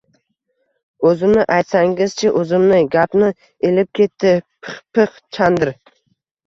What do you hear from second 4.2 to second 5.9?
Pixpix Chandr